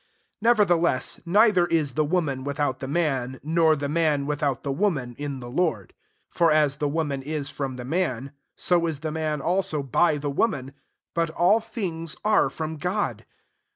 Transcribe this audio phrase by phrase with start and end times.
[0.41, 5.15] 11 Nevertheless, neither is' the woman "ffithout the man, nor the man without the woman,
[5.19, 5.93] in the Lord.
[6.33, 9.83] 12 For as the wo man ia from the man, so ia the man also
[9.83, 10.73] by the woman:
[11.13, 13.27] but all things are from God.